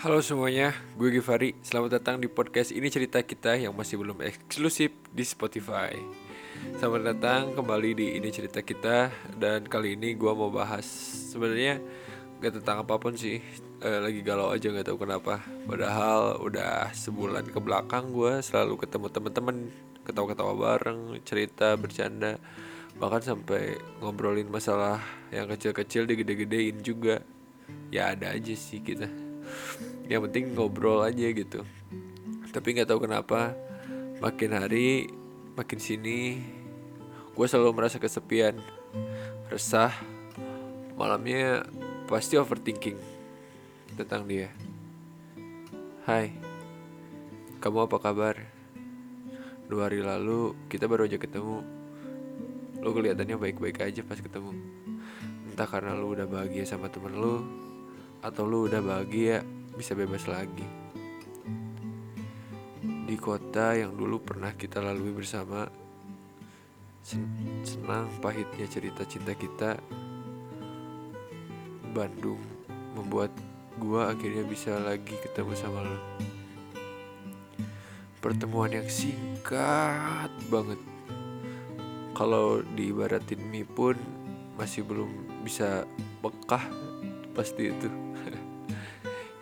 Halo 0.00 0.24
semuanya, 0.24 0.72
gue 0.96 1.12
Givari. 1.12 1.52
Selamat 1.60 2.00
datang 2.00 2.16
di 2.16 2.24
podcast 2.24 2.72
ini 2.72 2.88
cerita 2.88 3.20
kita 3.20 3.52
yang 3.60 3.76
masih 3.76 4.00
belum 4.00 4.24
eksklusif 4.24 4.96
di 5.12 5.20
Spotify. 5.28 5.92
Selamat 6.80 7.12
datang 7.12 7.52
kembali 7.52 7.90
di 7.92 8.06
ini 8.16 8.32
cerita 8.32 8.64
kita 8.64 9.12
dan 9.36 9.68
kali 9.68 10.00
ini 10.00 10.16
gue 10.16 10.32
mau 10.32 10.48
bahas 10.48 10.88
sebenarnya 11.28 11.84
gak 12.40 12.64
tentang 12.64 12.88
apa 12.88 12.96
pun 12.96 13.12
sih. 13.12 13.44
Eh, 13.84 14.00
lagi 14.00 14.24
galau 14.24 14.48
aja 14.48 14.72
gak 14.72 14.88
tahu 14.88 15.04
kenapa. 15.04 15.44
Padahal 15.68 16.40
udah 16.48 16.96
sebulan 16.96 17.52
ke 17.52 17.60
belakang 17.60 18.08
gue 18.08 18.40
selalu 18.40 18.80
ketemu 18.80 19.06
temen-temen, 19.12 19.56
ketawa-ketawa 20.08 20.56
bareng, 20.56 21.20
cerita, 21.28 21.76
bercanda, 21.76 22.40
bahkan 22.96 23.20
sampai 23.20 23.76
ngobrolin 24.00 24.48
masalah 24.48 24.96
yang 25.28 25.44
kecil-kecil 25.44 26.08
digede-gedein 26.08 26.80
juga. 26.80 27.20
Ya 27.92 28.16
ada 28.16 28.32
aja 28.32 28.56
sih 28.56 28.80
kita 28.80 29.28
yang 30.10 30.26
penting 30.26 30.58
ngobrol 30.58 31.06
aja 31.06 31.30
gitu. 31.30 31.62
Tapi 32.50 32.74
nggak 32.74 32.90
tahu 32.90 33.06
kenapa 33.06 33.54
makin 34.18 34.58
hari 34.58 35.06
makin 35.54 35.78
sini 35.78 36.42
gue 37.30 37.46
selalu 37.46 37.78
merasa 37.78 38.02
kesepian 38.02 38.58
resah. 39.46 39.94
Malamnya 40.98 41.62
pasti 42.10 42.34
overthinking 42.34 42.98
tentang 43.94 44.26
dia. 44.26 44.50
Hai 46.02 46.34
kamu 47.62 47.86
apa 47.86 47.96
kabar? 48.02 48.34
Dua 49.70 49.86
hari 49.86 50.02
lalu 50.02 50.58
kita 50.66 50.90
baru 50.90 51.06
aja 51.06 51.22
ketemu. 51.22 51.62
Lo 52.82 52.90
kelihatannya 52.90 53.38
baik-baik 53.38 53.78
aja 53.78 54.02
pas 54.02 54.18
ketemu. 54.18 54.58
Entah 55.46 55.70
karena 55.70 55.94
lo 55.94 56.10
udah 56.10 56.26
bahagia 56.26 56.66
sama 56.66 56.90
temen 56.90 57.14
lo 57.14 57.46
atau 58.26 58.42
lu 58.42 58.66
udah 58.66 58.82
bahagia 58.82 59.46
bisa 59.74 59.94
bebas 59.94 60.26
lagi. 60.30 60.66
Di 62.80 63.16
kota 63.18 63.74
yang 63.74 63.98
dulu 63.98 64.22
pernah 64.22 64.54
kita 64.54 64.78
lalui 64.78 65.10
bersama 65.10 65.66
senang 67.66 68.06
pahitnya 68.20 68.68
cerita 68.68 69.02
cinta 69.08 69.32
kita 69.34 69.80
Bandung 71.90 72.38
membuat 72.94 73.34
gua 73.82 74.14
akhirnya 74.14 74.46
bisa 74.46 74.78
lagi 74.78 75.18
ketemu 75.18 75.52
sama 75.58 75.82
lo. 75.82 75.98
Pertemuan 78.20 78.70
yang 78.70 78.86
singkat 78.86 80.30
banget. 80.52 80.78
Kalau 82.14 82.60
diibaratin 82.76 83.40
mie 83.48 83.64
pun 83.64 83.96
masih 84.60 84.84
belum 84.84 85.08
bisa 85.40 85.88
bekah 86.20 86.60
pasti 87.32 87.72
itu 87.72 87.88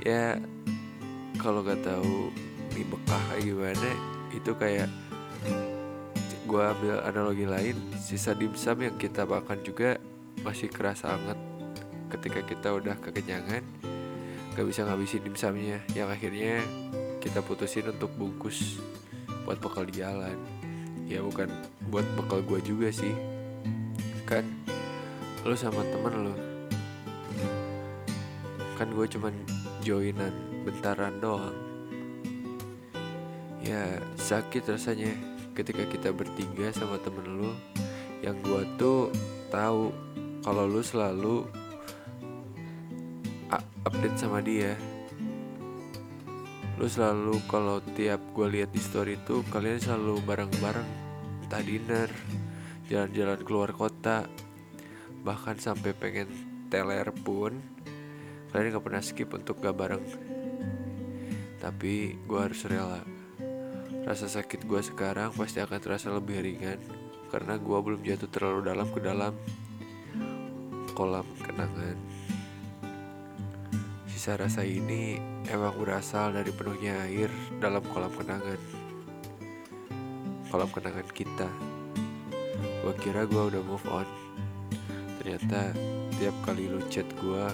ya 0.03 0.39
kalau 1.39 1.63
gak 1.63 1.83
tahu 1.83 2.31
mie 2.75 2.87
bekah 2.87 3.23
kayak 3.33 3.45
gimana 3.47 3.91
itu 4.35 4.51
kayak 4.55 4.89
gue 6.49 6.63
ambil 6.65 7.05
analogi 7.05 7.45
lain 7.45 7.77
sisa 8.01 8.33
dimsum 8.33 8.81
yang 8.81 8.97
kita 8.97 9.29
makan 9.29 9.61
juga 9.61 10.01
masih 10.41 10.71
kerasa 10.71 11.13
banget 11.13 11.39
ketika 12.17 12.41
kita 12.47 12.69
udah 12.73 12.97
kekenyangan 12.99 13.63
gak 14.59 14.67
bisa 14.67 14.83
ngabisin 14.83 15.23
dimsumnya 15.23 15.79
yang 15.95 16.11
akhirnya 16.11 16.65
kita 17.23 17.45
putusin 17.45 17.91
untuk 17.93 18.11
bungkus 18.17 18.81
buat 19.45 19.61
bekal 19.61 19.85
di 19.89 20.01
jalan. 20.01 20.37
Ya 21.09 21.25
bukan 21.25 21.49
buat 21.89 22.05
bekal 22.17 22.45
gue 22.45 22.61
juga 22.65 22.89
sih. 22.93 23.13
Kan 24.29 24.45
lo 25.45 25.57
sama 25.57 25.81
temen 25.89 26.29
lo 26.29 26.48
kan 28.79 28.95
gue 28.95 29.07
cuman 29.11 29.35
joinan 29.83 30.31
bentaran 30.63 31.19
doang. 31.19 31.57
Ya 33.59 33.99
sakit 34.15 34.71
rasanya 34.71 35.11
ketika 35.59 35.83
kita 35.91 36.15
bertiga 36.15 36.71
sama 36.71 37.03
temen 37.03 37.27
lu. 37.27 37.51
Yang 38.23 38.37
gua 38.47 38.63
tuh 38.79 39.01
tahu 39.51 39.91
kalau 40.47 40.65
lu 40.71 40.81
selalu 40.81 41.45
update 43.89 44.17
sama 44.21 44.39
dia. 44.45 44.79
Lu 46.79 46.87
selalu 46.87 47.43
kalau 47.51 47.83
tiap 47.99 48.23
gue 48.37 48.47
lihat 48.47 48.71
di 48.71 48.79
story 48.79 49.19
itu 49.19 49.43
kalian 49.51 49.83
selalu 49.83 50.23
bareng-bareng 50.23 50.87
entah 51.43 51.65
dinner 51.65 52.07
jalan-jalan 52.87 53.41
keluar 53.43 53.75
kota 53.75 54.29
bahkan 55.27 55.59
sampai 55.59 55.91
pengen 55.97 56.31
teler 56.71 57.11
pun 57.25 57.57
kalian 58.53 58.77
gak 58.77 58.85
pernah 58.85 59.03
skip 59.05 59.29
untuk 59.35 59.61
gak 59.61 59.77
bareng. 59.77 60.05
Tapi 61.59 62.17
gue 62.25 62.41
harus 62.41 62.65
rela. 62.65 63.03
Rasa 64.09 64.25
sakit 64.25 64.65
gue 64.65 64.81
sekarang 64.81 65.37
pasti 65.37 65.61
akan 65.61 65.79
terasa 65.83 66.09
lebih 66.09 66.41
ringan 66.41 66.81
karena 67.29 67.61
gue 67.61 67.79
belum 67.79 68.01
jatuh 68.01 68.31
terlalu 68.33 68.61
dalam 68.73 68.89
ke 68.89 69.01
dalam 69.05 69.37
kolam 70.97 71.29
kenangan. 71.45 71.97
Sisa 74.09 74.35
rasa 74.35 74.65
ini 74.65 75.21
emang 75.47 75.77
berasal 75.77 76.33
dari 76.33 76.51
penuhnya 76.51 77.05
air 77.05 77.29
dalam 77.61 77.85
kolam 77.93 78.11
kenangan. 78.17 78.59
Kolam 80.49 80.71
kenangan 80.73 81.09
kita. 81.13 81.49
Gue 82.83 82.95
kira 83.05 83.29
gue 83.29 83.43
udah 83.55 83.63
move 83.63 83.87
on. 83.93 84.09
Ternyata 85.21 85.77
tiap 86.17 86.35
kali 86.49 86.67
lu 86.67 86.81
chat 86.89 87.07
gue 87.21 87.47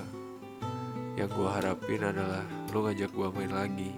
yang 1.15 1.31
gue 1.31 1.47
harapin 1.47 2.03
adalah 2.03 2.43
lo 2.75 2.91
ngajak 2.91 3.11
gue 3.15 3.29
main 3.39 3.53
lagi. 3.55 3.91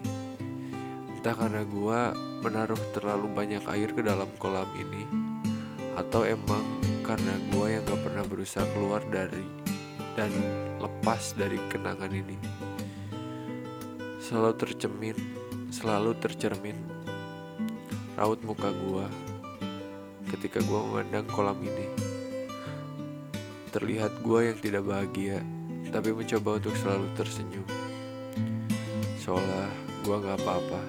Entah 1.16 1.32
karena 1.32 1.64
gue 1.64 2.00
menaruh 2.44 2.82
terlalu 2.92 3.26
banyak 3.32 3.64
air 3.72 3.90
ke 3.96 4.04
dalam 4.04 4.28
kolam 4.36 4.68
ini 4.76 5.08
atau 5.96 6.28
emang 6.28 6.60
karena 7.00 7.40
gue 7.56 7.66
yang 7.72 7.82
gak 7.88 8.02
pernah 8.04 8.24
berusaha 8.28 8.68
keluar 8.76 9.00
dari 9.08 9.48
dan 10.12 10.28
lepas 10.76 11.32
dari 11.32 11.56
kenangan 11.72 12.12
ini. 12.12 12.36
Selalu 14.20 14.54
tercemin 14.60 15.16
selalu 15.72 16.12
tercermin 16.20 16.76
raut 18.16 18.40
muka 18.44 18.68
gue 18.70 19.06
ketika 20.36 20.60
gue 20.60 20.80
memandang 20.84 21.24
kolam 21.32 21.56
ini. 21.64 21.88
Terlihat 23.72 24.20
gue 24.20 24.40
yang 24.52 24.58
tidak 24.60 24.84
bahagia 24.84 25.40
tapi 25.90 26.10
mencoba 26.14 26.58
untuk 26.58 26.74
selalu 26.78 27.06
tersenyum. 27.18 27.66
Seolah 29.22 29.70
gue 30.06 30.16
gak 30.22 30.38
apa-apa. 30.42 30.82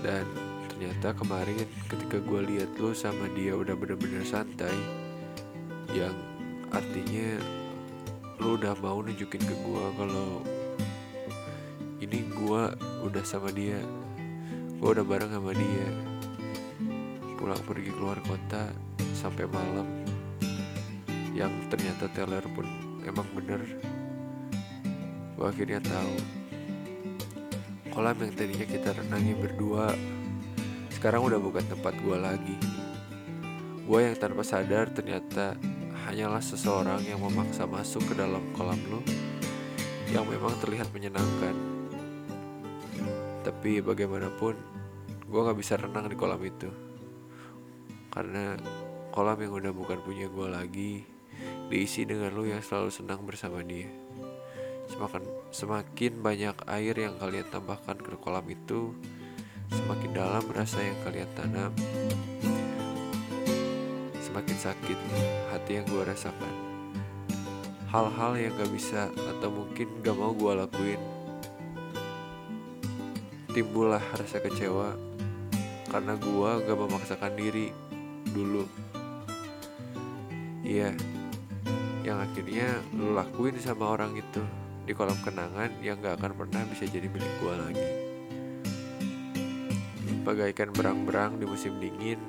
Dan 0.00 0.24
ternyata 0.70 1.12
kemarin 1.12 1.66
ketika 1.90 2.18
gue 2.22 2.40
lihat 2.54 2.70
lo 2.80 2.96
sama 2.96 3.28
dia 3.36 3.52
udah 3.52 3.76
bener-bener 3.76 4.24
santai 4.24 4.72
yang 5.92 6.14
artinya 6.70 7.36
lo 8.40 8.56
udah 8.56 8.72
mau 8.80 9.02
nunjukin 9.04 9.42
ke 9.42 9.54
gue 9.60 9.84
kalau 9.98 10.40
ini 12.00 12.24
gue 12.32 12.62
udah 13.04 13.24
sama 13.26 13.52
dia 13.52 13.76
gue 14.80 14.88
udah 14.88 15.04
bareng 15.04 15.28
sama 15.28 15.52
dia. 15.52 15.88
Pulang 17.36 17.60
pergi 17.68 17.92
keluar 17.92 18.16
kota 18.24 18.72
sampai 19.12 19.44
malam 19.44 19.99
yang 21.40 21.52
ternyata 21.72 22.04
teller 22.12 22.44
pun 22.52 22.68
emang 23.08 23.24
bener. 23.32 23.64
Gue 25.40 25.46
akhirnya 25.48 25.80
tahu. 25.80 26.16
Kolam 27.88 28.20
yang 28.20 28.32
tadinya 28.36 28.66
kita 28.68 28.92
renangi 28.92 29.32
berdua 29.32 29.96
sekarang 30.92 31.24
udah 31.24 31.40
bukan 31.40 31.64
tempat 31.64 31.96
gue 31.96 32.16
lagi. 32.20 32.56
Gue 33.88 34.04
yang 34.04 34.20
tanpa 34.20 34.44
sadar 34.44 34.92
ternyata 34.92 35.56
hanyalah 36.04 36.44
seseorang 36.44 37.00
yang 37.08 37.24
memaksa 37.24 37.64
masuk 37.64 38.04
ke 38.04 38.20
dalam 38.20 38.44
kolam 38.52 38.76
lo 38.92 39.00
yang 40.12 40.28
memang 40.28 40.52
terlihat 40.60 40.92
menyenangkan. 40.92 41.56
Tapi 43.40 43.80
bagaimanapun 43.80 44.60
gue 45.24 45.40
gak 45.40 45.56
bisa 45.56 45.80
renang 45.80 46.04
di 46.04 46.20
kolam 46.20 46.42
itu. 46.44 46.68
Karena 48.12 48.60
kolam 49.08 49.40
yang 49.40 49.56
udah 49.56 49.72
bukan 49.72 49.98
punya 50.04 50.28
gue 50.28 50.46
lagi 50.52 50.92
diisi 51.70 52.02
dengan 52.02 52.34
lu 52.34 52.50
yang 52.50 52.58
selalu 52.58 52.90
senang 52.90 53.22
bersama 53.22 53.62
dia. 53.62 53.86
Semakin, 54.90 55.22
semakin 55.54 56.12
banyak 56.18 56.56
air 56.66 56.94
yang 56.98 57.14
kalian 57.14 57.46
tambahkan 57.46 57.94
ke 57.94 58.18
kolam 58.18 58.42
itu, 58.50 58.90
semakin 59.70 60.10
dalam 60.10 60.42
rasa 60.50 60.82
yang 60.82 60.98
kalian 61.06 61.30
tanam, 61.38 61.70
semakin 64.18 64.56
sakit 64.58 64.98
hati 65.54 65.78
yang 65.78 65.86
gue 65.86 66.02
rasakan. 66.02 66.54
Hal-hal 67.86 68.34
yang 68.34 68.54
gak 68.58 68.70
bisa 68.74 69.06
atau 69.14 69.50
mungkin 69.54 70.02
gak 70.02 70.18
mau 70.18 70.34
gue 70.34 70.52
lakuin. 70.58 71.02
Timbullah 73.50 74.02
rasa 74.18 74.42
kecewa 74.42 74.98
karena 75.86 76.18
gue 76.18 76.50
gak 76.66 76.78
memaksakan 76.78 77.34
diri 77.38 77.70
dulu. 78.30 78.66
Iya, 80.66 80.94
yang 82.00 82.20
akhirnya 82.20 82.80
lu 82.96 83.12
lakuin 83.12 83.60
sama 83.60 83.92
orang 83.92 84.16
itu 84.16 84.40
di 84.88 84.96
kolam 84.96 85.16
kenangan 85.20 85.68
yang 85.84 86.00
gak 86.00 86.16
akan 86.20 86.32
pernah 86.32 86.62
bisa 86.66 86.88
jadi 86.88 87.06
milik 87.06 87.32
gue 87.40 87.54
lagi. 87.54 87.88
Bagaikan 90.24 90.72
berang-berang 90.72 91.40
di 91.40 91.44
musim 91.48 91.76
dingin, 91.80 92.20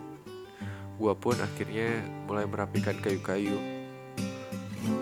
gue 0.99 1.13
pun 1.15 1.35
akhirnya 1.39 2.03
mulai 2.27 2.47
merapikan 2.47 2.95
kayu-kayu 2.99 3.57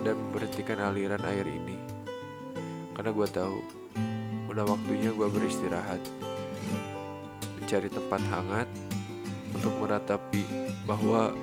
dan 0.02 0.14
memberhentikan 0.18 0.78
aliran 0.80 1.22
air 1.26 1.46
ini. 1.46 1.78
Karena 2.94 3.10
gue 3.14 3.28
tahu, 3.30 3.58
udah 4.50 4.64
waktunya 4.66 5.14
gue 5.14 5.28
beristirahat, 5.30 6.02
mencari 7.58 7.88
tempat 7.90 8.22
hangat 8.30 8.68
untuk 9.54 9.74
meratapi 9.78 10.42
bahwa 10.86 11.34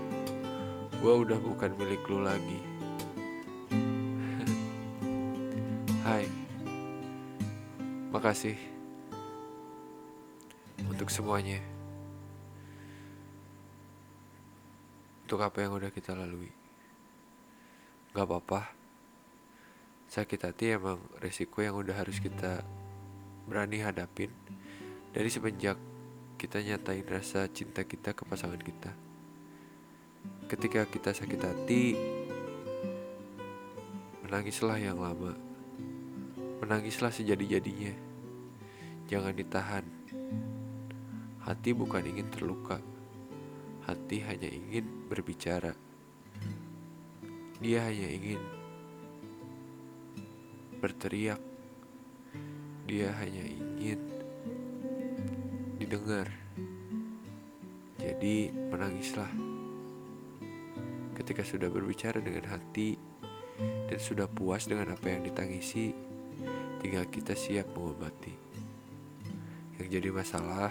gue 1.00 1.14
udah 1.14 1.40
bukan 1.40 1.72
milik 1.80 2.04
lu 2.12 2.24
lagi. 2.24 2.67
Makasih 8.28 8.60
untuk 10.84 11.08
semuanya, 11.08 11.64
untuk 15.24 15.40
apa 15.40 15.64
yang 15.64 15.80
udah 15.80 15.88
kita 15.88 16.12
lalui. 16.12 16.52
Gak 18.12 18.28
apa-apa, 18.28 18.68
sakit 20.12 20.44
hati 20.44 20.76
emang 20.76 21.00
resiko 21.24 21.64
yang 21.64 21.80
udah 21.80 21.96
harus 21.96 22.20
kita 22.20 22.68
berani 23.48 23.80
hadapin 23.80 24.36
dari 25.16 25.32
semenjak 25.32 25.80
kita 26.36 26.60
nyatain 26.60 27.08
rasa 27.08 27.48
cinta 27.48 27.88
kita 27.88 28.12
ke 28.12 28.28
pasangan 28.28 28.60
kita. 28.60 28.92
Ketika 30.52 30.84
kita 30.84 31.16
sakit 31.16 31.42
hati, 31.48 31.96
menangislah 34.28 34.76
yang 34.84 35.00
lama. 35.00 35.32
Menangislah 36.60 37.16
sejadi-jadinya. 37.16 38.07
Jangan 39.08 39.32
ditahan. 39.32 39.88
Hati 41.48 41.72
bukan 41.72 42.04
ingin 42.04 42.28
terluka. 42.28 42.84
Hati 43.88 44.20
hanya 44.20 44.52
ingin 44.52 45.08
berbicara. 45.08 45.72
Dia 47.64 47.88
hanya 47.88 48.08
ingin 48.12 48.44
berteriak. 50.84 51.40
Dia 52.84 53.16
hanya 53.24 53.48
ingin 53.48 54.00
didengar. 55.80 56.28
Jadi, 58.04 58.52
menangislah 58.52 59.32
ketika 61.16 61.48
sudah 61.48 61.72
berbicara 61.72 62.20
dengan 62.20 62.44
hati 62.52 63.00
dan 63.88 64.00
sudah 64.04 64.28
puas 64.28 64.68
dengan 64.68 64.92
apa 64.92 65.16
yang 65.16 65.24
ditangisi, 65.24 65.96
tinggal 66.84 67.08
kita 67.08 67.34
siap 67.40 67.72
mengobati. 67.72 68.47
Jadi 69.88 70.12
masalah, 70.12 70.70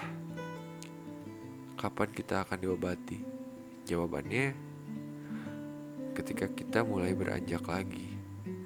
kapan 1.80 2.08
kita 2.12 2.44
akan 2.44 2.58
diobati? 2.60 3.18
Jawabannya, 3.88 4.52
ketika 6.12 6.46
kita 6.52 6.84
mulai 6.84 7.16
beranjak 7.16 7.64
lagi, 7.64 8.12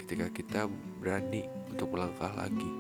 ketika 0.03 0.27
kita 0.29 0.61
berani 0.99 1.47
untuk 1.71 1.95
melangkah 1.95 2.35
lagi. 2.35 2.71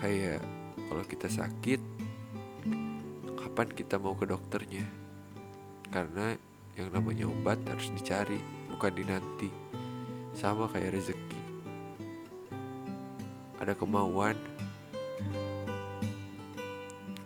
Kayak 0.00 0.40
kalau 0.88 1.04
kita 1.04 1.28
sakit, 1.28 1.80
kapan 3.36 3.68
kita 3.76 4.00
mau 4.00 4.16
ke 4.16 4.24
dokternya? 4.24 5.04
karena 5.94 6.34
yang 6.74 6.90
namanya 6.90 7.30
obat 7.30 7.62
harus 7.70 7.86
dicari 7.94 8.42
bukan 8.66 8.98
dinanti 8.98 9.46
sama 10.34 10.66
kayak 10.66 10.98
rezeki 10.98 11.40
ada 13.62 13.78
kemauan 13.78 14.34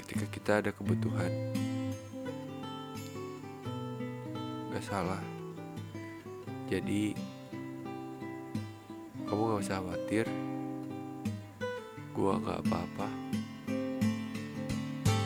ketika 0.09 0.25
kita 0.33 0.53
ada 0.65 0.71
kebutuhan. 0.73 1.29
Gak 4.73 4.81
salah. 4.81 5.21
Jadi 6.73 7.13
kamu 9.29 9.53
gak 9.53 9.61
usah 9.69 9.85
khawatir. 9.85 10.25
Gua 12.17 12.41
gak 12.41 12.65
apa-apa. 12.65 13.09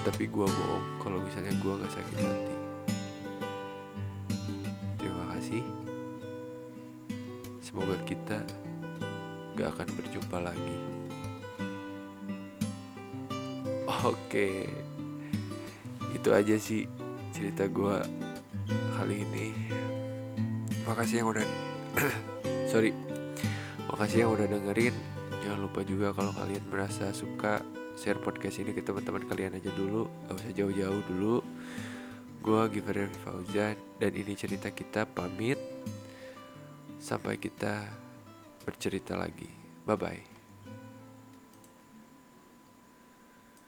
Tapi 0.03 0.27
gua 0.27 0.51
bohong 0.51 0.99
kalau 0.99 1.23
misalnya 1.23 1.55
gua 1.63 1.79
gak 1.79 1.95
sakit 1.95 2.19
hati. 2.19 2.57
Kasih. 5.43 5.67
Semoga 7.59 7.99
kita 8.07 8.39
gak 9.59 9.75
akan 9.75 9.89
berjumpa 9.99 10.39
lagi. 10.39 11.02
Oke, 14.03 14.67
itu 16.11 16.29
aja 16.35 16.59
sih 16.59 16.91
cerita 17.31 17.71
gue 17.71 17.97
kali 18.99 19.23
ini. 19.23 19.55
Makasih 20.83 21.23
yang 21.23 21.31
udah, 21.31 21.47
sorry, 22.75 22.91
makasih 23.87 24.27
yang 24.27 24.35
udah 24.35 24.51
dengerin. 24.51 24.95
Jangan 25.47 25.61
lupa 25.63 25.87
juga 25.87 26.11
kalau 26.11 26.35
kalian 26.35 26.67
merasa 26.67 27.15
suka 27.15 27.63
share 27.95 28.19
podcast 28.19 28.59
ini 28.59 28.75
ke 28.75 28.83
teman-teman 28.83 29.23
kalian 29.23 29.55
aja 29.55 29.71
dulu, 29.71 30.11
gak 30.27 30.35
usah 30.35 30.51
jauh-jauh 30.51 31.03
dulu. 31.07 31.39
Gue 32.43 32.63
Giver 32.75 33.07
Fauzan 33.23 33.79
dan 34.03 34.13
ini 34.19 34.35
cerita 34.35 34.75
kita 34.75 35.07
pamit 35.07 35.63
Sampai 36.99 37.39
kita 37.39 37.87
bercerita 38.67 39.15
lagi 39.15 39.47
Bye-bye 39.87 40.32